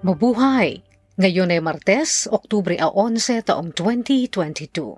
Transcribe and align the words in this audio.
Mabuhay! 0.00 0.80
Ngayon 1.20 1.52
ay 1.52 1.60
Martes, 1.60 2.24
Oktubre 2.32 2.72
11 2.72 3.44
taong 3.44 3.76
2022. 3.76 4.96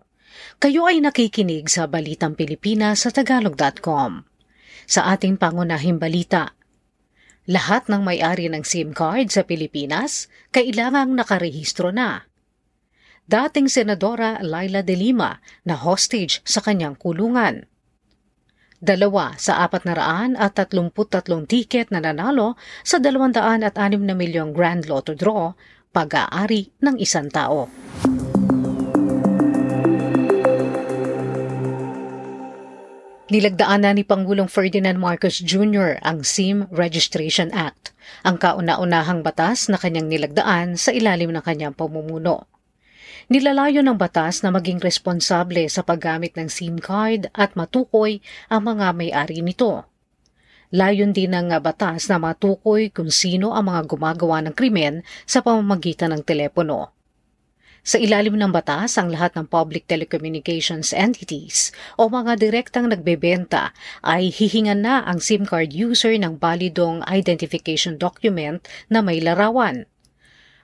Kayo 0.62 0.86
ay 0.86 1.02
nakikinig 1.02 1.66
sa 1.66 1.90
Balitang 1.90 2.38
Pilipinas 2.38 3.02
sa 3.02 3.10
Tagalog.com. 3.10 4.22
Sa 4.86 5.10
ating 5.10 5.42
pangunahing 5.42 5.98
balita, 5.98 6.54
lahat 7.50 7.90
ng 7.90 7.98
may-ari 8.06 8.46
ng 8.46 8.62
SIM 8.62 8.94
card 8.94 9.34
sa 9.34 9.42
Pilipinas 9.42 10.30
kailangang 10.54 11.18
nakarehistro 11.18 11.90
na. 11.90 12.30
Dating 13.26 13.66
Senadora 13.66 14.38
Laila 14.38 14.86
de 14.86 14.94
Lima 14.94 15.42
na 15.66 15.74
hostage 15.82 16.46
sa 16.46 16.62
kanyang 16.62 16.94
kulungan 16.94 17.66
dalawa 18.82 19.38
sa 19.38 19.62
apat 19.62 19.86
na 19.86 19.94
raan 19.94 20.34
at 20.34 20.58
tatlumput-tatlong 20.58 21.46
tiket 21.46 21.94
na 21.94 22.02
nanalo 22.02 22.58
sa 22.82 22.98
dalawandaan 22.98 23.62
at 23.62 23.78
anim 23.78 24.02
na 24.02 24.18
milyong 24.18 24.50
Grand 24.50 24.90
Lotto 24.90 25.14
draw, 25.14 25.54
pag-aari 25.94 26.74
ng 26.82 26.98
isang 26.98 27.30
tao. 27.30 27.70
Nilagdaan 33.32 33.88
na 33.88 33.96
ni 33.96 34.04
Pangulong 34.04 34.44
Ferdinand 34.44 35.00
Marcos 35.00 35.40
Jr. 35.40 35.96
ang 36.04 36.20
SIM 36.20 36.68
Registration 36.68 37.48
Act, 37.56 37.96
ang 38.28 38.36
kauna-unahang 38.36 39.24
batas 39.24 39.72
na 39.72 39.80
kanyang 39.80 40.12
nilagdaan 40.12 40.76
sa 40.76 40.92
ilalim 40.92 41.32
ng 41.32 41.40
kanyang 41.40 41.72
pamumuno. 41.72 42.44
Nilalayo 43.30 43.86
ng 43.86 43.94
batas 43.94 44.42
na 44.42 44.50
maging 44.50 44.82
responsable 44.82 45.62
sa 45.70 45.86
paggamit 45.86 46.34
ng 46.34 46.50
SIM 46.50 46.82
card 46.82 47.30
at 47.30 47.54
matukoy 47.54 48.18
ang 48.50 48.66
mga 48.66 48.90
may-ari 48.90 49.38
nito. 49.46 49.86
Layon 50.72 51.12
din 51.12 51.36
ng 51.36 51.52
batas 51.60 52.08
na 52.08 52.16
matukoy 52.18 52.88
kung 52.88 53.12
sino 53.12 53.52
ang 53.52 53.68
mga 53.68 53.92
gumagawa 53.92 54.40
ng 54.42 54.56
krimen 54.56 55.04
sa 55.28 55.44
pamamagitan 55.44 56.10
ng 56.16 56.24
telepono. 56.24 56.90
Sa 57.82 57.98
ilalim 57.98 58.38
ng 58.38 58.54
batas, 58.54 58.94
ang 58.94 59.10
lahat 59.10 59.34
ng 59.34 59.50
public 59.50 59.90
telecommunications 59.90 60.94
entities 60.94 61.74
o 61.98 62.06
mga 62.06 62.38
direktang 62.38 62.86
nagbebenta 62.86 63.74
ay 64.06 64.30
hihingan 64.30 64.86
na 64.86 65.02
ang 65.02 65.18
SIM 65.18 65.42
card 65.42 65.74
user 65.74 66.14
ng 66.14 66.38
balidong 66.38 67.02
identification 67.10 67.98
document 67.98 68.62
na 68.86 69.02
may 69.02 69.18
larawan. 69.18 69.90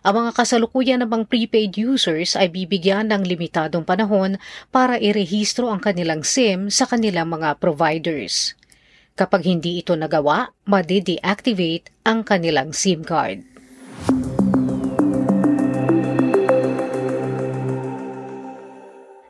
Ang 0.08 0.24
mga 0.24 0.40
kasalukuyan 0.40 1.04
namang 1.04 1.28
prepaid 1.28 1.76
users 1.76 2.32
ay 2.32 2.48
bibigyan 2.48 3.12
ng 3.12 3.28
limitadong 3.28 3.84
panahon 3.84 4.40
para 4.72 4.96
irehistro 4.96 5.68
ang 5.68 5.84
kanilang 5.84 6.24
SIM 6.24 6.72
sa 6.72 6.88
kanilang 6.88 7.28
mga 7.28 7.60
providers. 7.60 8.56
Kapag 9.20 9.44
hindi 9.44 9.84
ito 9.84 9.92
nagawa, 9.92 10.56
madi-deactivate 10.64 11.92
ang 12.08 12.24
kanilang 12.24 12.72
SIM 12.72 13.04
card. 13.04 13.44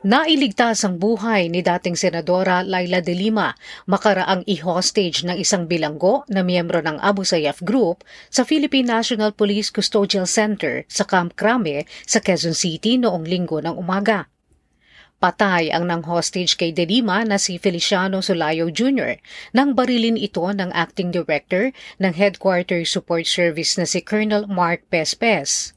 Nailigtas 0.08 0.88
ang 0.88 0.96
buhay 0.96 1.52
ni 1.52 1.60
dating 1.60 1.92
Senadora 1.92 2.64
Laila 2.64 3.04
de 3.04 3.12
Lima 3.12 3.52
makaraang 3.84 4.40
i-hostage 4.48 5.20
ng 5.28 5.36
isang 5.36 5.68
bilanggo 5.68 6.24
na 6.32 6.40
miyembro 6.40 6.80
ng 6.80 6.96
Abu 7.04 7.28
Sayyaf 7.28 7.60
Group 7.60 8.08
sa 8.32 8.40
Philippine 8.40 8.88
National 8.88 9.36
Police 9.36 9.68
Custodial 9.68 10.24
Center 10.24 10.88
sa 10.88 11.04
Camp 11.04 11.36
Crame 11.36 11.84
sa 12.08 12.24
Quezon 12.24 12.56
City 12.56 12.96
noong 12.96 13.28
linggo 13.28 13.60
ng 13.60 13.76
umaga. 13.76 14.32
Patay 15.20 15.68
ang 15.68 15.84
nang 15.84 16.00
hostage 16.08 16.56
kay 16.56 16.72
De 16.72 16.88
Lima 16.88 17.20
na 17.28 17.36
si 17.36 17.60
Feliciano 17.60 18.24
Solayo 18.24 18.72
Jr. 18.72 19.20
nang 19.52 19.76
barilin 19.76 20.16
ito 20.16 20.48
ng 20.48 20.72
acting 20.72 21.12
director 21.12 21.68
ng 22.00 22.16
Headquarters 22.16 22.88
Support 22.96 23.28
Service 23.28 23.76
na 23.76 23.84
si 23.84 24.00
Colonel 24.00 24.48
Mark 24.48 24.88
Pespes. 24.88 25.76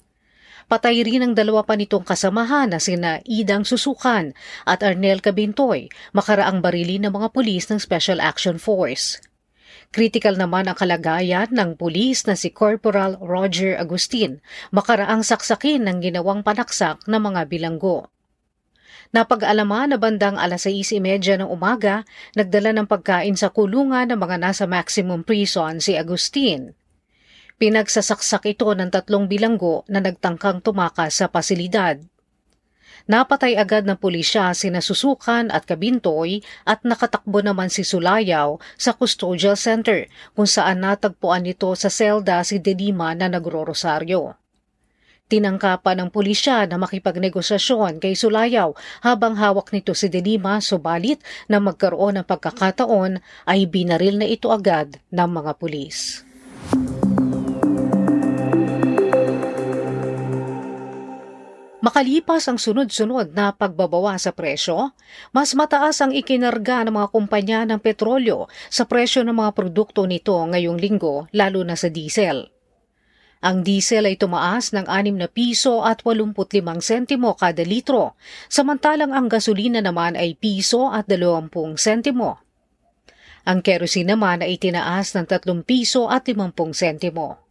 Patay 0.72 1.04
rin 1.04 1.20
ang 1.20 1.36
dalawa 1.36 1.68
pa 1.68 1.76
nitong 1.76 2.08
kasamahan 2.08 2.72
na 2.72 2.80
sina 2.80 3.20
Idang 3.28 3.68
Susukan 3.68 4.32
at 4.64 4.80
Arnel 4.80 5.20
Cabintoy, 5.20 5.92
makaraang 6.16 6.64
barili 6.64 6.96
ng 6.96 7.12
mga 7.12 7.36
pulis 7.36 7.68
ng 7.68 7.76
Special 7.76 8.24
Action 8.24 8.56
Force. 8.56 9.20
Critical 9.92 10.40
naman 10.40 10.72
ang 10.72 10.80
kalagayan 10.80 11.52
ng 11.52 11.76
pulis 11.76 12.24
na 12.24 12.40
si 12.40 12.56
Corporal 12.56 13.20
Roger 13.20 13.76
Agustin, 13.76 14.40
makaraang 14.72 15.28
saksakin 15.28 15.84
ng 15.84 16.08
ginawang 16.08 16.40
panaksak 16.40 17.04
ng 17.04 17.20
mga 17.20 17.52
bilanggo. 17.52 18.08
Napag-alaman 19.12 19.92
na 19.92 20.00
bandang 20.00 20.40
alas 20.40 20.64
6.30 20.64 21.44
ng 21.44 21.52
umaga, 21.52 22.08
nagdala 22.40 22.72
ng 22.72 22.88
pagkain 22.88 23.36
sa 23.36 23.52
kulungan 23.52 24.08
ng 24.08 24.16
mga 24.16 24.40
nasa 24.40 24.64
maximum 24.72 25.28
prison 25.28 25.84
si 25.84 26.00
Agustin. 26.00 26.80
Pinagsasaksak 27.62 28.58
ito 28.58 28.74
ng 28.74 28.90
tatlong 28.90 29.30
bilanggo 29.30 29.86
na 29.86 30.02
nagtangkang 30.02 30.66
tumakas 30.66 31.22
sa 31.22 31.30
pasilidad. 31.30 32.02
Napatay 33.06 33.54
agad 33.54 33.86
ng 33.86 34.02
pulisya 34.02 34.50
si 34.58 34.74
Nasusukan 34.74 35.54
at 35.54 35.70
Kabintoy 35.70 36.42
at 36.66 36.82
nakatakbo 36.82 37.46
naman 37.46 37.70
si 37.70 37.86
Sulayaw 37.86 38.58
sa 38.82 38.98
custodial 38.98 39.54
center 39.54 40.10
kung 40.34 40.50
saan 40.50 40.82
natagpuan 40.82 41.46
nito 41.46 41.70
sa 41.78 41.94
selda 41.94 42.42
si 42.42 42.58
Delima 42.58 43.14
na 43.14 43.30
nagro-rosaryo. 43.30 44.34
Tinangkapan 45.30 46.02
ng 46.02 46.10
pulisya 46.10 46.66
na 46.66 46.82
makipagnegosasyon 46.82 48.02
kay 48.02 48.18
Sulayaw 48.18 48.74
habang 49.06 49.38
hawak 49.38 49.70
nito 49.70 49.94
si 49.94 50.10
Delima 50.10 50.58
subalit 50.66 51.22
na 51.46 51.62
magkaroon 51.62 52.18
ng 52.18 52.26
pagkakataon 52.26 53.22
ay 53.46 53.70
binaril 53.70 54.18
na 54.18 54.26
ito 54.26 54.50
agad 54.50 54.98
ng 55.14 55.30
mga 55.30 55.62
pulis. 55.62 56.26
Makalipas 61.82 62.46
ang 62.46 62.62
sunod-sunod 62.62 63.34
na 63.34 63.58
pagbabawa 63.58 64.14
sa 64.22 64.30
presyo, 64.30 64.94
mas 65.34 65.58
mataas 65.58 65.98
ang 65.98 66.14
ikinarga 66.14 66.86
ng 66.86 66.94
mga 66.94 67.08
kumpanya 67.10 67.60
ng 67.66 67.82
petrolyo 67.82 68.46
sa 68.70 68.86
presyo 68.86 69.26
ng 69.26 69.34
mga 69.34 69.52
produkto 69.58 70.06
nito 70.06 70.38
ngayong 70.38 70.78
linggo, 70.78 71.26
lalo 71.34 71.66
na 71.66 71.74
sa 71.74 71.90
diesel. 71.90 72.54
Ang 73.42 73.66
diesel 73.66 74.06
ay 74.06 74.22
tumaas 74.22 74.70
ng 74.78 74.86
6 74.86 75.18
na 75.18 75.26
piso 75.26 75.82
at 75.82 76.06
85 76.06 76.62
sentimo 76.86 77.34
kada 77.34 77.66
litro, 77.66 78.14
samantalang 78.46 79.18
ang 79.18 79.26
gasolina 79.26 79.82
naman 79.82 80.14
ay 80.14 80.38
piso 80.38 80.94
at 80.94 81.10
20 81.10 81.50
sentimo. 81.82 82.38
Ang 83.42 83.66
kerosene 83.66 84.14
naman 84.14 84.46
ay 84.46 84.62
tinaas 84.62 85.18
ng 85.18 85.26
3 85.26 85.66
piso 85.66 86.06
at 86.06 86.30
50 86.30 86.78
sentimo. 86.78 87.42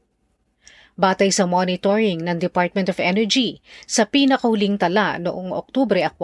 Batay 1.00 1.32
sa 1.32 1.48
monitoring 1.48 2.20
ng 2.20 2.36
Department 2.36 2.92
of 2.92 3.00
Energy, 3.00 3.64
sa 3.88 4.04
pinakahuling 4.04 4.76
tala 4.76 5.16
noong 5.16 5.48
Oktubre 5.48 5.96
4, 5.96 6.20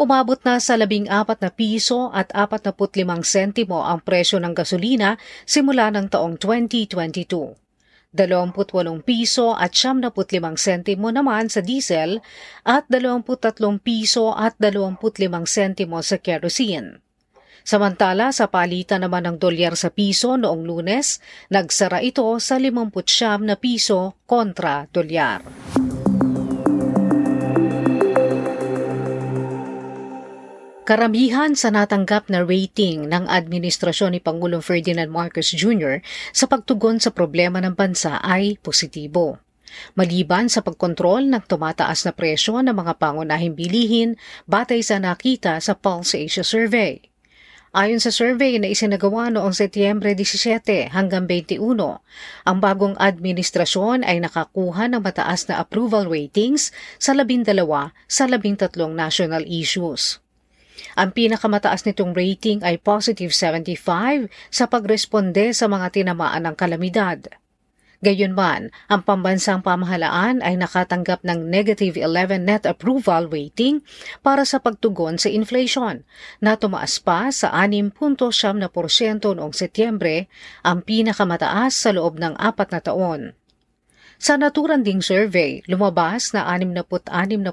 umabot 0.00 0.40
na 0.48 0.56
sa 0.56 0.80
14 0.80 1.12
na 1.12 1.50
piso 1.52 2.08
at 2.08 2.32
45 2.32 3.04
sentimo 3.20 3.84
ang 3.84 4.00
presyo 4.00 4.40
ng 4.40 4.56
gasolina 4.56 5.20
simula 5.44 5.92
ng 5.92 6.08
taong 6.08 6.40
2022. 6.40 7.52
28 8.16 9.04
piso 9.04 9.52
at 9.52 9.76
75 9.76 10.56
sentimo 10.56 11.12
naman 11.12 11.52
sa 11.52 11.60
diesel 11.60 12.24
at 12.64 12.88
23 12.88 13.60
piso 13.84 14.32
at 14.32 14.56
25 14.56 15.20
sentimo 15.44 16.00
sa 16.00 16.16
kerosene. 16.16 17.05
Samantala 17.66 18.30
sa 18.30 18.46
palitan 18.46 19.02
naman 19.02 19.26
ng 19.26 19.42
dolyar 19.42 19.74
sa 19.74 19.90
piso 19.90 20.38
noong 20.38 20.62
lunes, 20.62 21.18
nagsara 21.50 21.98
ito 21.98 22.22
sa 22.38 22.62
50 22.62 22.94
na 23.42 23.58
piso 23.58 24.14
kontra 24.22 24.86
dolyar. 24.94 25.42
Karamihan 30.86 31.58
sa 31.58 31.74
natanggap 31.74 32.30
na 32.30 32.46
rating 32.46 33.10
ng 33.10 33.26
administrasyon 33.26 34.14
ni 34.14 34.20
Pangulong 34.22 34.62
Ferdinand 34.62 35.10
Marcos 35.10 35.50
Jr. 35.50 36.06
sa 36.30 36.46
pagtugon 36.46 37.02
sa 37.02 37.10
problema 37.10 37.58
ng 37.58 37.74
bansa 37.74 38.22
ay 38.22 38.62
positibo. 38.62 39.42
Maliban 39.98 40.46
sa 40.46 40.62
pagkontrol 40.62 41.26
ng 41.26 41.42
tumataas 41.50 42.06
na 42.06 42.14
presyo 42.14 42.62
ng 42.62 42.70
mga 42.70 42.94
pangunahing 43.02 43.58
bilihin 43.58 44.14
batay 44.46 44.86
sa 44.86 45.02
nakita 45.02 45.58
sa 45.58 45.74
Pulse 45.74 46.22
Asia 46.22 46.46
Survey. 46.46 47.15
Ayon 47.76 48.00
sa 48.00 48.08
survey 48.08 48.56
na 48.56 48.72
isinagawa 48.72 49.28
noong 49.28 49.52
Setyembre 49.52 50.16
17 50.16 50.96
hanggang 50.96 51.28
21, 51.28 51.60
ang 52.48 52.56
bagong 52.56 52.96
administrasyon 52.96 54.00
ay 54.00 54.16
nakakuha 54.24 54.88
ng 54.88 55.04
mataas 55.04 55.44
na 55.44 55.60
approval 55.60 56.08
ratings 56.08 56.72
sa 56.96 57.12
12 57.12 57.44
sa 58.08 58.24
13 58.24 58.72
national 58.96 59.44
issues. 59.44 60.24
Ang 60.96 61.12
pinakamataas 61.12 61.84
nitong 61.84 62.16
rating 62.16 62.64
ay 62.64 62.80
positive 62.80 63.36
75 63.36 64.32
sa 64.48 64.64
pagresponde 64.72 65.52
sa 65.52 65.68
mga 65.68 66.00
tinamaan 66.00 66.48
ng 66.48 66.56
kalamidad. 66.56 67.28
Gayunman, 68.04 68.68
ang 68.92 69.00
pambansang 69.08 69.64
pamahalaan 69.64 70.44
ay 70.44 70.60
nakatanggap 70.60 71.24
ng 71.24 71.48
negative 71.48 71.96
11 71.96 72.44
net 72.44 72.68
approval 72.68 73.24
rating 73.32 73.80
para 74.20 74.44
sa 74.44 74.60
pagtugon 74.60 75.16
sa 75.16 75.32
inflation 75.32 76.04
na 76.44 76.60
tumaas 76.60 77.00
pa 77.00 77.32
sa 77.32 77.52
6.7% 77.56 78.68
noong 79.32 79.54
Setyembre, 79.56 80.28
ang 80.60 80.84
pinakamataas 80.84 81.72
sa 81.72 81.90
loob 81.96 82.20
ng 82.20 82.36
apat 82.36 82.68
na 82.76 82.80
taon. 82.84 83.20
Sa 84.16 84.40
naturang 84.40 84.80
ding 84.80 85.04
survey, 85.04 85.60
lumabas 85.68 86.32
na 86.32 86.48
66% 86.48 87.52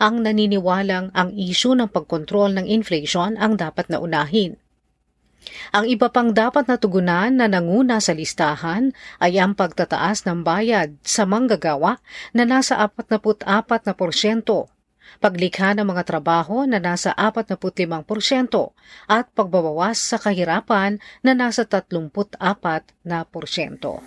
ang 0.00 0.14
naniniwalang 0.24 1.12
ang 1.12 1.28
isyu 1.36 1.76
ng 1.76 1.92
pagkontrol 1.92 2.56
ng 2.56 2.64
inflation 2.64 3.36
ang 3.36 3.60
dapat 3.60 3.92
na 3.92 4.00
unahin. 4.00 4.61
Ang 5.74 5.90
iba 5.90 6.08
pang 6.12 6.30
dapat 6.30 6.68
na 6.68 6.76
tugunan 6.78 7.34
na 7.34 7.50
nanguna 7.50 7.98
sa 7.98 8.14
listahan 8.14 8.94
ay 9.18 9.40
ang 9.40 9.56
pagtataas 9.58 10.24
ng 10.28 10.46
bayad 10.46 10.94
sa 11.02 11.26
manggagawa 11.26 11.98
na 12.30 12.46
nasa 12.46 12.78
44 12.78 13.44
na 13.86 13.92
porsyento, 13.92 14.70
paglikha 15.18 15.74
ng 15.76 15.86
mga 15.86 16.02
trabaho 16.06 16.64
na 16.64 16.78
nasa 16.78 17.12
45 17.18 17.58
porsyento 18.06 18.72
at 19.10 19.28
pagbabawas 19.34 19.98
sa 19.98 20.16
kahirapan 20.16 21.02
na 21.20 21.32
nasa 21.34 21.66
34 21.66 22.08
na 23.02 23.26
porsyento. 23.26 24.00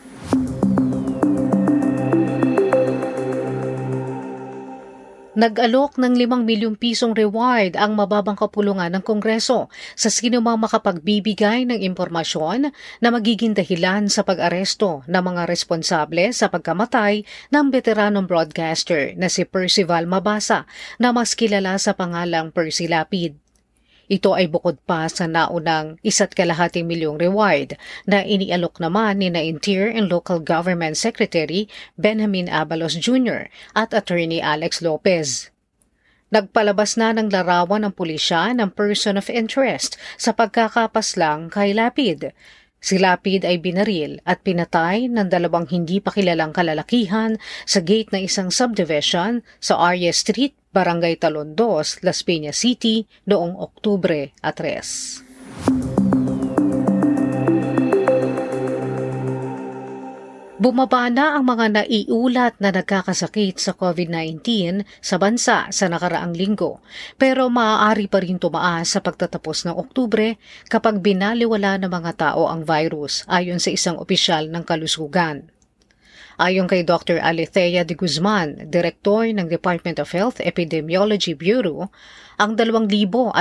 Nag-alok 5.36 6.00
ng 6.00 6.16
5 6.16 6.48
milyong 6.48 6.80
pisong 6.80 7.12
reward 7.12 7.76
ang 7.76 7.92
mababang 7.92 8.40
kapulungan 8.40 8.88
ng 8.96 9.04
Kongreso 9.04 9.68
sa 9.92 10.08
sino 10.08 10.40
mang 10.40 10.64
makapagbibigay 10.64 11.68
ng 11.68 11.84
impormasyon 11.92 12.72
na 13.04 13.10
magiging 13.12 13.52
dahilan 13.52 14.08
sa 14.08 14.24
pag-aresto 14.24 15.04
ng 15.12 15.20
mga 15.20 15.44
responsable 15.44 16.32
sa 16.32 16.48
pagkamatay 16.48 17.28
ng 17.52 17.66
veteranong 17.68 18.32
broadcaster 18.32 19.12
na 19.20 19.28
si 19.28 19.44
Percival 19.44 20.08
Mabasa 20.08 20.64
na 21.04 21.12
mas 21.12 21.36
kilala 21.36 21.76
sa 21.84 21.92
pangalang 21.92 22.56
Percy 22.56 22.88
Lapid. 22.88 23.45
Ito 24.06 24.38
ay 24.38 24.46
bukod 24.46 24.78
pa 24.86 25.10
sa 25.10 25.26
naunang 25.26 25.98
isa't 26.06 26.38
kalahating 26.38 26.86
milyong 26.86 27.18
reward 27.18 27.74
na 28.06 28.22
inialok 28.22 28.78
naman 28.78 29.18
ni 29.18 29.34
na 29.34 29.42
Interior 29.42 29.90
and 29.90 30.14
Local 30.14 30.38
Government 30.38 30.94
Secretary 30.94 31.66
Benjamin 31.98 32.46
Abalos 32.46 32.94
Jr. 32.94 33.50
at 33.74 33.98
Attorney 33.98 34.38
Alex 34.38 34.86
Lopez. 34.86 35.50
Nagpalabas 36.30 36.98
na 36.98 37.14
ng 37.14 37.34
larawan 37.34 37.86
ng 37.86 37.94
pulisya 37.94 38.54
ng 38.54 38.74
person 38.74 39.18
of 39.18 39.30
interest 39.30 39.98
sa 40.18 40.34
pagkakapaslang 40.34 41.50
kay 41.54 41.74
Lapid. 41.74 42.34
Si 42.86 43.02
Lapid 43.02 43.50
ay 43.50 43.58
binaril 43.58 44.22
at 44.30 44.46
pinatay 44.46 45.10
ng 45.10 45.26
dalawang 45.26 45.66
hindi 45.74 45.98
pa 45.98 46.14
kilalang 46.14 46.54
kalalakihan 46.54 47.34
sa 47.66 47.82
gate 47.82 48.14
ng 48.14 48.30
isang 48.30 48.54
subdivision 48.54 49.42
sa 49.58 49.82
Arya 49.82 50.14
Street, 50.14 50.54
Barangay 50.70 51.18
Talondos, 51.18 51.98
Las 52.06 52.22
Piñas 52.22 52.62
City 52.62 53.10
noong 53.26 53.58
Oktubre 53.58 54.38
3. 54.38 55.25
Bumaba 60.56 61.12
na 61.12 61.36
ang 61.36 61.44
mga 61.44 61.84
naiulat 61.84 62.64
na 62.64 62.72
nagkakasakit 62.72 63.60
sa 63.60 63.76
COVID-19 63.76 64.88
sa 65.04 65.20
bansa 65.20 65.68
sa 65.68 65.86
nakaraang 65.92 66.32
linggo, 66.32 66.80
pero 67.20 67.52
maaari 67.52 68.08
pa 68.08 68.24
rin 68.24 68.40
tumaas 68.40 68.96
sa 68.96 69.04
pagtatapos 69.04 69.68
ng 69.68 69.76
Oktubre 69.76 70.40
kapag 70.72 71.04
binaliwala 71.04 71.76
ng 71.84 71.92
mga 71.92 72.12
tao 72.16 72.48
ang 72.48 72.64
virus 72.64 73.28
ayon 73.28 73.60
sa 73.60 73.68
isang 73.68 74.00
opisyal 74.00 74.48
ng 74.48 74.64
kalusugan. 74.64 75.55
Ayon 76.36 76.68
kay 76.68 76.84
Dr. 76.84 77.24
Alethea 77.24 77.88
de 77.88 77.96
Guzman, 77.96 78.68
Direktor 78.68 79.32
ng 79.32 79.48
Department 79.48 80.04
of 80.04 80.12
Health 80.12 80.44
Epidemiology 80.44 81.32
Bureau, 81.32 81.88
ang 82.36 82.60
2,048 82.60 83.32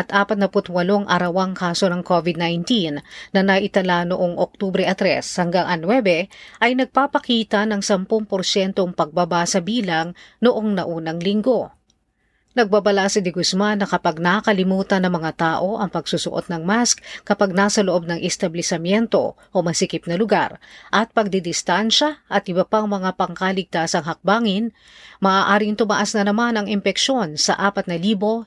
arawang 1.11 1.58
kaso 1.58 1.91
ng 1.91 2.06
COVID-19 2.06 3.02
na 3.35 3.41
naitala 3.43 4.06
noong 4.06 4.38
Oktubre 4.38 4.87
3 4.87 5.26
hanggang 5.26 5.67
9 5.82 6.62
ay 6.62 6.70
nagpapakita 6.79 7.67
ng 7.67 7.82
10% 7.82 8.14
pagbaba 8.94 9.43
sa 9.43 9.58
bilang 9.58 10.14
noong 10.38 10.79
naunang 10.79 11.19
linggo. 11.19 11.75
Nagbabala 12.55 13.11
si 13.11 13.19
De 13.19 13.35
Guzman 13.35 13.83
na 13.83 13.87
kapag 13.91 14.23
nakalimutan 14.23 15.03
ng 15.03 15.11
mga 15.11 15.33
tao 15.35 15.75
ang 15.83 15.91
pagsusuot 15.91 16.47
ng 16.47 16.62
mask 16.62 17.03
kapag 17.27 17.51
nasa 17.51 17.83
loob 17.83 18.06
ng 18.06 18.23
establishmento 18.23 19.35
o 19.51 19.56
masikip 19.59 20.06
na 20.06 20.15
lugar 20.15 20.62
at 20.95 21.11
pagdidistansya 21.11 22.23
at 22.31 22.47
iba 22.47 22.62
pang 22.62 22.87
mga 22.87 23.19
pangkaligtasang 23.19 24.06
hakbangin, 24.06 24.71
maaaring 25.19 25.75
tumaas 25.75 26.15
na 26.15 26.31
naman 26.31 26.55
ang 26.55 26.71
impeksyon 26.71 27.35
sa 27.35 27.59
4,055 27.59 28.47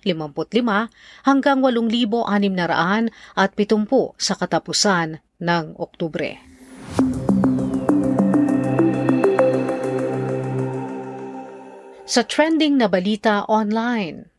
hanggang 1.27 1.59
8,600 1.59 3.11
at 3.35 3.51
70 3.59 3.91
sa 4.15 4.33
katapusan 4.39 5.19
ng 5.43 5.75
Oktubre. 5.75 6.56
Sa 12.07 12.23
trending 12.23 12.79
na 12.79 12.87
balita 12.87 13.43
online, 13.51 14.31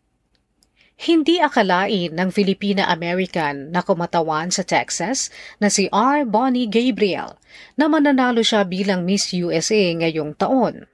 hindi 1.04 1.36
akalain 1.36 2.16
ng 2.16 2.32
Filipina-American 2.32 3.68
na 3.68 3.84
kumatawan 3.84 4.48
sa 4.48 4.64
Texas 4.64 5.28
na 5.60 5.68
si 5.68 5.84
R. 5.92 6.24
Bonnie 6.24 6.64
Gabriel 6.64 7.36
na 7.76 7.92
mananalo 7.92 8.40
siya 8.40 8.64
bilang 8.64 9.04
Miss 9.04 9.36
USA 9.36 9.92
ngayong 10.00 10.32
taon. 10.40 10.88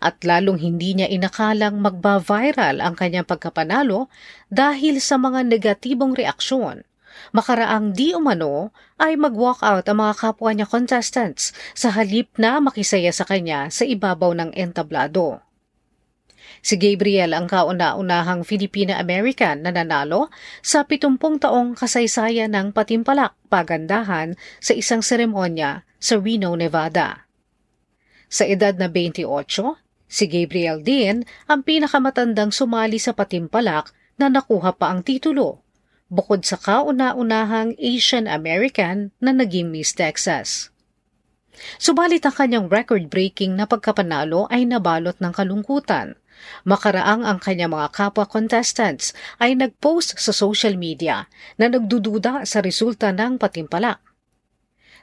At 0.00 0.24
lalong 0.24 0.64
hindi 0.64 0.96
niya 0.96 1.12
inakalang 1.12 1.76
magba-viral 1.84 2.80
ang 2.80 2.96
kanyang 2.96 3.28
pagkapanalo 3.28 4.08
dahil 4.48 4.96
sa 4.96 5.20
mga 5.20 5.44
negatibong 5.44 6.16
reaksyon. 6.16 6.88
Makaraang 7.36 7.92
di 7.92 8.16
umano 8.16 8.72
ay 8.96 9.20
mag-walk 9.20 9.60
out 9.60 9.84
ang 9.92 10.00
mga 10.00 10.24
kapwa 10.24 10.56
niya 10.56 10.64
contestants 10.64 11.52
sa 11.76 11.92
halip 11.92 12.32
na 12.40 12.64
makisaya 12.64 13.12
sa 13.12 13.28
kanya 13.28 13.68
sa 13.68 13.84
ibabaw 13.84 14.32
ng 14.32 14.56
entablado. 14.56 15.45
Si 16.66 16.74
Gabriel 16.74 17.30
ang 17.30 17.46
kauna-unahang 17.46 18.42
Filipina-American 18.42 19.62
na 19.62 19.70
nanalo 19.70 20.34
sa 20.66 20.82
70 20.82 21.14
taong 21.38 21.78
kasaysayan 21.78 22.50
ng 22.58 22.74
patimpalak 22.74 23.38
pagandahan 23.46 24.34
sa 24.58 24.74
isang 24.74 24.98
seremonya 24.98 25.86
sa 26.02 26.18
Reno, 26.18 26.58
Nevada. 26.58 27.30
Sa 28.26 28.42
edad 28.42 28.74
na 28.74 28.90
28, 28.90 29.30
si 30.10 30.26
Gabriel 30.26 30.82
din 30.82 31.22
ang 31.46 31.62
pinakamatandang 31.62 32.50
sumali 32.50 32.98
sa 32.98 33.14
patimpalak 33.14 33.94
na 34.18 34.26
nakuha 34.26 34.74
pa 34.74 34.90
ang 34.90 35.06
titulo, 35.06 35.62
bukod 36.10 36.42
sa 36.42 36.58
kauna-unahang 36.58 37.78
Asian 37.78 38.26
American 38.26 39.14
na 39.22 39.30
naging 39.30 39.70
Miss 39.70 39.94
Texas. 39.94 40.74
Subalit 41.78 42.26
ang 42.26 42.34
kanyang 42.34 42.66
record-breaking 42.66 43.54
na 43.54 43.70
pagkapanalo 43.70 44.50
ay 44.50 44.66
nabalot 44.66 45.14
ng 45.22 45.30
kalungkutan 45.30 46.18
Makaraang 46.66 47.22
ang 47.22 47.38
kanya 47.38 47.70
mga 47.70 47.94
kapwa 47.94 48.26
contestants 48.26 49.14
ay 49.38 49.54
nagpost 49.54 50.18
sa 50.18 50.32
social 50.34 50.74
media 50.74 51.30
na 51.56 51.70
nagdududa 51.70 52.44
sa 52.44 52.58
resulta 52.64 53.14
ng 53.14 53.38
patimpalak. 53.38 54.02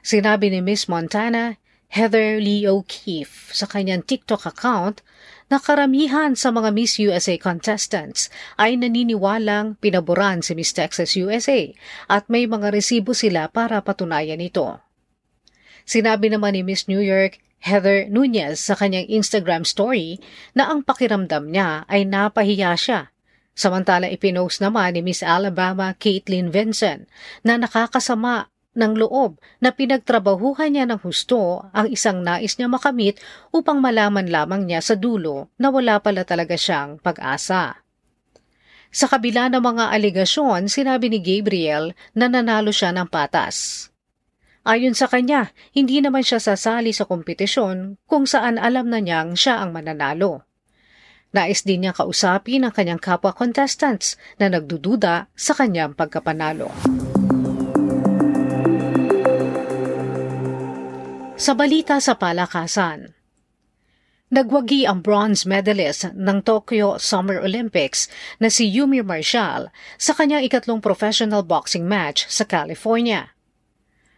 Sinabi 0.04 0.52
ni 0.52 0.60
Miss 0.60 0.84
Montana, 0.84 1.56
Heather 1.94 2.42
Lee 2.42 2.66
O'Keefe 2.66 3.54
sa 3.54 3.70
kanyang 3.70 4.02
TikTok 4.02 4.50
account 4.50 5.00
na 5.46 5.62
karamihan 5.62 6.34
sa 6.34 6.50
mga 6.50 6.74
Miss 6.74 6.98
USA 6.98 7.38
contestants 7.38 8.32
ay 8.58 8.74
naniniwalang 8.74 9.78
pinaboran 9.78 10.42
si 10.42 10.58
Miss 10.58 10.74
Texas 10.74 11.14
USA 11.14 11.70
at 12.10 12.26
may 12.26 12.50
mga 12.50 12.74
resibo 12.74 13.14
sila 13.14 13.46
para 13.46 13.78
patunayan 13.84 14.42
ito. 14.42 14.80
Sinabi 15.84 16.32
naman 16.32 16.56
ni 16.56 16.66
Miss 16.66 16.90
New 16.90 17.00
York, 17.00 17.38
Heather 17.64 18.12
Nunez 18.12 18.60
sa 18.60 18.76
kanyang 18.76 19.08
Instagram 19.08 19.64
story 19.64 20.20
na 20.52 20.68
ang 20.68 20.84
pakiramdam 20.84 21.48
niya 21.48 21.88
ay 21.88 22.04
napahiya 22.04 22.76
siya. 22.76 23.08
Samantala 23.56 24.12
ipinost 24.12 24.60
naman 24.60 24.92
ni 24.92 25.00
Miss 25.00 25.24
Alabama 25.24 25.96
Caitlin 25.96 26.52
Vincent 26.52 27.08
na 27.40 27.56
nakakasama 27.56 28.52
ng 28.74 28.92
loob 28.98 29.38
na 29.62 29.70
pinagtrabahuhan 29.70 30.74
niya 30.74 30.84
ng 30.90 31.00
husto 31.00 31.70
ang 31.70 31.86
isang 31.88 32.20
nais 32.20 32.58
niya 32.58 32.66
makamit 32.66 33.16
upang 33.54 33.78
malaman 33.78 34.26
lamang 34.26 34.66
niya 34.66 34.82
sa 34.82 34.98
dulo 34.98 35.48
na 35.56 35.70
wala 35.70 36.02
pala 36.02 36.26
talaga 36.26 36.58
siyang 36.58 36.98
pag-asa. 36.98 37.80
Sa 38.94 39.10
kabila 39.10 39.50
ng 39.50 39.62
mga 39.62 39.90
aligasyon, 39.90 40.70
sinabi 40.70 41.10
ni 41.10 41.18
Gabriel 41.18 41.98
na 42.14 42.30
nanalo 42.30 42.70
siya 42.70 42.94
ng 42.94 43.10
patas. 43.10 43.88
Ayon 44.64 44.96
sa 44.96 45.12
kanya, 45.12 45.52
hindi 45.76 46.00
naman 46.00 46.24
siya 46.24 46.40
sasali 46.40 46.96
sa 46.96 47.04
kompetisyon 47.04 48.00
kung 48.08 48.24
saan 48.24 48.56
alam 48.56 48.88
na 48.88 48.96
niyang 48.96 49.36
siya 49.36 49.60
ang 49.60 49.76
mananalo. 49.76 50.48
Nais 51.36 51.68
din 51.68 51.84
niya 51.84 51.92
kausapin 51.92 52.64
ang 52.64 52.72
kanyang 52.72 52.96
kapwa 52.96 53.36
contestants 53.36 54.16
na 54.40 54.48
nagdududa 54.48 55.28
sa 55.36 55.52
kanyang 55.52 55.92
pagkapanalo. 55.92 56.72
Sa 61.36 61.52
balita 61.52 62.00
sa 62.00 62.16
palakasan, 62.16 63.12
Nagwagi 64.34 64.88
ang 64.88 65.04
bronze 65.04 65.46
medalist 65.46 66.10
ng 66.10 66.42
Tokyo 66.42 66.98
Summer 66.98 67.38
Olympics 67.38 68.10
na 68.42 68.50
si 68.50 68.66
Yumi 68.66 68.98
Marshall 69.04 69.70
sa 69.94 70.16
kanyang 70.16 70.42
ikatlong 70.48 70.82
professional 70.82 71.44
boxing 71.46 71.86
match 71.86 72.26
sa 72.26 72.42
California. 72.42 73.33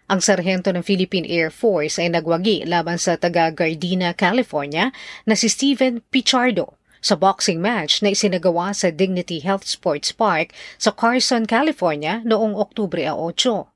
Ang 0.06 0.22
sarhento 0.22 0.70
ng 0.70 0.86
Philippine 0.86 1.26
Air 1.26 1.50
Force 1.50 1.98
ay 1.98 2.14
nagwagi 2.14 2.62
laban 2.62 2.94
sa 2.94 3.18
taga 3.18 3.50
Gardena, 3.50 4.14
California 4.14 4.94
na 5.26 5.34
si 5.34 5.50
Steven 5.50 5.98
Pichardo 6.14 6.78
sa 7.02 7.18
boxing 7.18 7.58
match 7.58 8.06
na 8.06 8.14
isinagawa 8.14 8.70
sa 8.70 8.94
Dignity 8.94 9.42
Health 9.42 9.66
Sports 9.66 10.14
Park 10.14 10.54
sa 10.78 10.94
Carson, 10.94 11.42
California 11.42 12.22
noong 12.22 12.54
Oktubre 12.54 13.02
8. 13.02 13.66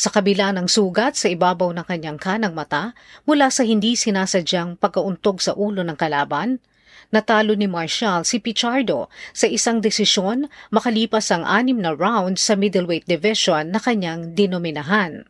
Sa 0.00 0.08
kabila 0.08 0.48
ng 0.56 0.64
sugat 0.64 1.20
sa 1.20 1.28
ibabaw 1.28 1.76
ng 1.76 1.84
kanyang 1.84 2.16
kanang 2.16 2.56
mata 2.56 2.96
mula 3.28 3.52
sa 3.52 3.68
hindi 3.68 4.00
sinasadyang 4.00 4.80
pagkauntog 4.80 5.44
sa 5.44 5.52
ulo 5.52 5.84
ng 5.84 5.98
kalaban, 6.00 6.56
natalo 7.14 7.54
ni 7.54 7.66
Marshall 7.70 8.24
si 8.24 8.42
Pichardo 8.42 9.10
sa 9.30 9.46
isang 9.48 9.78
desisyon 9.82 10.50
makalipas 10.68 11.32
ang 11.32 11.46
anim 11.46 11.78
na 11.78 11.94
round 11.94 12.36
sa 12.36 12.58
middleweight 12.58 13.06
division 13.08 13.72
na 13.72 13.80
kanyang 13.80 14.32
dinominahan. 14.36 15.28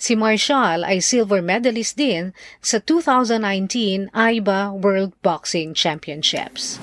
Si 0.00 0.16
Marshall 0.16 0.80
ay 0.80 1.04
silver 1.04 1.44
medalist 1.44 2.00
din 2.00 2.32
sa 2.64 2.80
2019 2.80 4.08
AIBA 4.16 4.80
World 4.80 5.12
Boxing 5.20 5.76
Championships. 5.76 6.80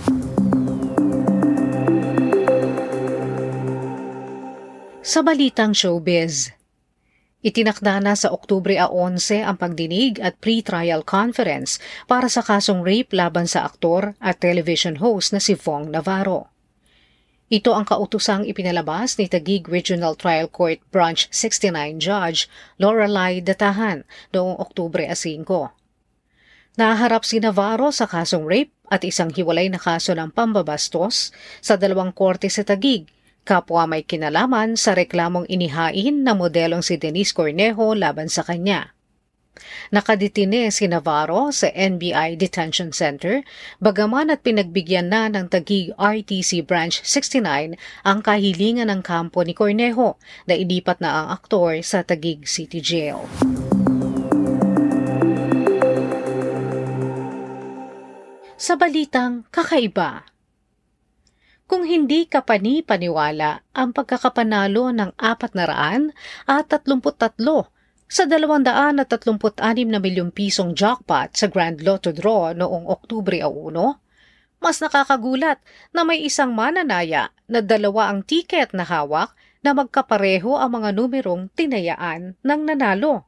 Sa 5.08 5.24
balitang 5.24 5.72
showbiz, 5.72 6.52
Itinakda 7.46 8.02
na 8.02 8.18
sa 8.18 8.34
Oktubre 8.34 8.74
11 8.74 9.46
ang 9.46 9.62
pagdinig 9.62 10.18
at 10.18 10.42
pre-trial 10.42 11.06
conference 11.06 11.78
para 12.10 12.26
sa 12.34 12.42
kasong 12.42 12.82
rape 12.82 13.14
laban 13.14 13.46
sa 13.46 13.62
aktor 13.62 14.18
at 14.18 14.42
television 14.42 14.98
host 14.98 15.30
na 15.30 15.38
si 15.38 15.54
Vong 15.54 15.94
Navarro. 15.94 16.50
Ito 17.54 17.78
ang 17.78 17.86
kautusang 17.86 18.42
ipinalabas 18.50 19.22
ni 19.22 19.30
Taguig 19.30 19.70
Regional 19.70 20.18
Trial 20.18 20.50
Court 20.50 20.82
Branch 20.90 21.30
69 21.30 22.02
Judge 22.02 22.50
Lorelai 22.82 23.38
Datahan 23.46 24.02
noong 24.34 24.58
Oktubre 24.58 25.06
5. 25.06 25.46
Naharap 26.82 27.22
si 27.22 27.38
Navarro 27.38 27.94
sa 27.94 28.10
kasong 28.10 28.50
rape 28.50 28.74
at 28.90 29.06
isang 29.06 29.30
hiwalay 29.30 29.70
na 29.70 29.78
kaso 29.78 30.18
ng 30.18 30.34
pambabastos 30.34 31.30
sa 31.62 31.78
dalawang 31.78 32.10
korte 32.18 32.50
sa 32.50 32.66
Taguig 32.66 33.06
kapwa 33.48 33.88
may 33.88 34.04
kinalaman 34.04 34.76
sa 34.76 34.92
reklamong 34.92 35.48
inihain 35.48 36.28
na 36.28 36.36
modelong 36.36 36.84
si 36.84 37.00
Denise 37.00 37.32
Cornejo 37.32 37.96
laban 37.96 38.28
sa 38.28 38.44
kanya. 38.44 38.92
Nakaditine 39.90 40.70
si 40.70 40.86
Navarro 40.86 41.50
sa 41.56 41.72
NBI 41.72 42.38
Detention 42.38 42.92
Center 42.92 43.42
bagaman 43.80 44.30
at 44.30 44.44
pinagbigyan 44.44 45.10
na 45.10 45.32
ng 45.32 45.48
Tagig 45.48 45.96
RTC 45.96 46.62
Branch 46.68 46.94
69 46.94 47.80
ang 48.04 48.20
kahilingan 48.20 48.92
ng 48.92 49.02
kampo 49.02 49.42
ni 49.42 49.56
Cornejo 49.56 50.20
na 50.46 50.54
ilipat 50.54 51.00
na 51.00 51.24
ang 51.24 51.28
aktor 51.34 51.80
sa 51.82 52.04
Tagig 52.04 52.46
City 52.46 52.84
Jail. 52.84 53.24
Sa 58.58 58.74
balitang 58.74 59.46
kakaiba, 59.54 60.26
kung 61.68 61.84
hindi 61.84 62.24
ka 62.24 62.48
pani-paniwala 62.48 63.76
ang 63.76 63.92
pagkakapanalo 63.92 64.96
ng 64.96 65.12
400 65.20 66.16
at 66.48 66.66
33 66.72 67.44
sa 68.08 68.24
236 68.24 69.92
na 69.92 70.00
milyong 70.00 70.32
pisong 70.32 70.72
jackpot 70.72 71.36
sa 71.36 71.52
Grand 71.52 71.76
Lotto 71.84 72.16
Draw 72.16 72.56
noong 72.56 72.88
Oktubre 72.88 73.36
1, 73.44 73.76
mas 74.64 74.80
nakakagulat 74.80 75.60
na 75.92 76.08
may 76.08 76.24
isang 76.24 76.56
mananaya 76.56 77.36
na 77.52 77.60
dalawa 77.60 78.16
ang 78.16 78.24
tiket 78.24 78.72
na 78.72 78.88
hawak 78.88 79.36
na 79.60 79.76
magkapareho 79.76 80.56
ang 80.56 80.80
mga 80.80 80.96
numerong 80.96 81.52
tinayaan 81.52 82.40
ng 82.40 82.62
nanalo. 82.64 83.28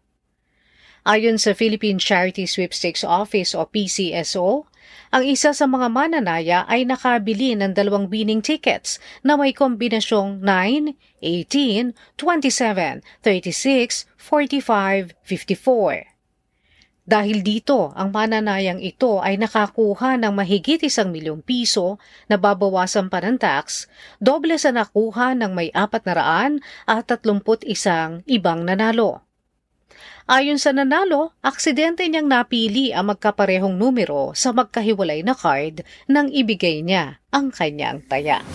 Ayon 1.04 1.36
sa 1.36 1.52
Philippine 1.52 2.00
Charity 2.00 2.48
Sweepstakes 2.48 3.04
Office 3.04 3.52
o 3.52 3.68
PCSO, 3.68 4.69
ang 5.10 5.26
isa 5.26 5.58
sa 5.58 5.66
mga 5.66 5.90
mananaya 5.90 6.60
ay 6.70 6.86
nakabili 6.86 7.58
ng 7.58 7.74
dalawang 7.74 8.06
winning 8.14 8.46
tickets 8.46 9.02
na 9.26 9.34
may 9.34 9.58
kombinasyong 9.58 10.38
9, 10.46 10.94
18, 11.22 11.98
27, 12.14 13.02
36, 13.26 14.06
45, 14.14 15.18
54. 15.26 16.14
Dahil 17.10 17.42
dito, 17.42 17.90
ang 17.98 18.14
mananayang 18.14 18.78
ito 18.86 19.18
ay 19.18 19.42
nakakuha 19.42 20.22
ng 20.22 20.30
mahigit 20.30 20.78
isang 20.86 21.10
milyong 21.10 21.42
piso 21.42 21.98
na 22.30 22.38
babawasan 22.38 23.10
pa 23.10 23.18
ng 23.26 23.42
tax, 23.42 23.90
doble 24.22 24.62
sa 24.62 24.70
nakuha 24.70 25.34
ng 25.34 25.58
may 25.58 25.74
apat 25.74 26.06
na 26.06 26.14
raan 26.14 26.54
at 26.86 27.10
tatlumput 27.10 27.66
isang 27.66 28.22
ibang 28.30 28.62
nanalo. 28.62 29.26
Ayon 30.30 30.62
sa 30.62 30.70
nanalo, 30.70 31.34
aksidente 31.42 32.06
niyang 32.06 32.30
napili 32.30 32.94
ang 32.94 33.10
magkaparehong 33.10 33.74
numero 33.74 34.30
sa 34.38 34.54
magkahiwalay 34.54 35.26
na 35.26 35.34
card 35.34 35.82
nang 36.06 36.30
ibigay 36.30 36.86
niya 36.86 37.18
ang 37.34 37.50
kanyang 37.50 38.06
taya. 38.06 38.46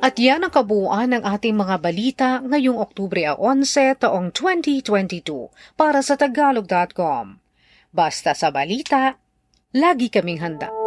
At 0.00 0.16
yan 0.16 0.40
ang 0.40 0.48
kabuuan 0.48 1.12
ng 1.12 1.20
ating 1.20 1.52
mga 1.52 1.76
balita 1.84 2.28
ngayong 2.48 2.80
Oktubre 2.80 3.28
11 3.28 4.00
taong 4.00 4.32
2022 4.32 5.52
para 5.76 6.00
sa 6.00 6.16
Tagalog.com. 6.16 7.44
Basta 7.92 8.32
sa 8.32 8.48
balita, 8.48 9.20
lagi 9.76 10.08
kaming 10.08 10.40
handa. 10.40 10.79